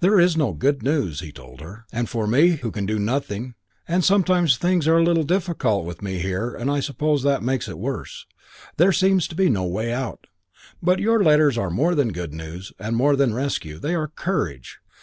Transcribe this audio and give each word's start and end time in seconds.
"There 0.00 0.18
is 0.18 0.38
no 0.38 0.54
good 0.54 0.82
news," 0.82 1.20
he 1.20 1.30
told 1.30 1.60
her, 1.60 1.84
"and 1.92 2.08
for 2.08 2.26
me 2.26 2.52
who 2.52 2.70
can 2.70 2.86
do 2.86 2.98
nothing 2.98 3.56
and 3.86 4.02
sometimes 4.02 4.56
things 4.56 4.88
are 4.88 4.96
a 4.96 5.02
little 5.02 5.22
difficult 5.22 5.84
with 5.84 6.00
me 6.00 6.18
here 6.18 6.54
and 6.54 6.70
I 6.70 6.80
suppose 6.80 7.22
that 7.24 7.42
makes 7.42 7.68
it 7.68 7.76
worse 7.78 8.24
there 8.78 8.90
seems 8.92 9.28
to 9.28 9.34
be 9.34 9.50
no 9.50 9.66
way 9.66 9.92
out. 9.92 10.28
But 10.82 11.00
your 11.00 11.22
letters 11.22 11.58
are 11.58 11.68
more 11.68 11.94
than 11.94 12.14
good 12.14 12.32
news 12.32 12.72
and 12.78 12.96
more 12.96 13.16
than 13.16 13.34
rescue; 13.34 13.78
they 13.78 13.94
are 13.94 14.08
courage. 14.08 14.78